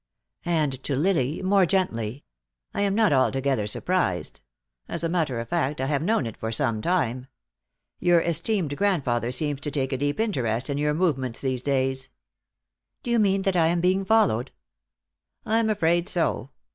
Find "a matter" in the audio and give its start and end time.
5.03-5.39